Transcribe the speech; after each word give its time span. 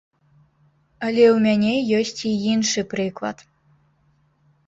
Але 1.07 1.25
ў 1.33 1.37
мяне 1.47 1.73
ёсць 1.99 2.21
і 2.29 2.31
іншы 2.53 2.81
прыклад. 2.93 3.37